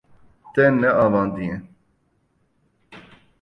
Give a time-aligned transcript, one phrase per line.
[0.53, 1.55] Te neavandiye.